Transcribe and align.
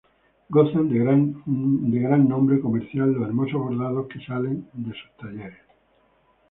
Gozan 0.55 0.89
de 0.89 0.97
gran 1.99 2.27
nombre 2.27 2.59
comercial 2.59 3.13
los 3.13 3.27
hermosos 3.27 3.61
bordados 3.61 4.07
que 4.07 4.19
salen 4.25 4.67
de 4.73 4.89
sus 4.93 5.11
talleres. 5.19 5.61